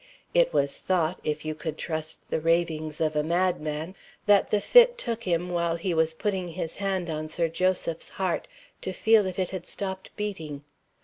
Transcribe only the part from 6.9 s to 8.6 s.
on Sir Joseph's heart